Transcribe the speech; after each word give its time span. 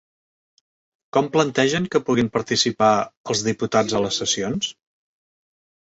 Com 1.17 1.27
plantegen 1.35 1.85
que 1.95 2.01
puguin 2.07 2.31
participar 2.37 2.91
els 3.35 3.47
diputats 3.49 3.97
a 4.01 4.05
les 4.07 4.19
sessions? 4.23 4.75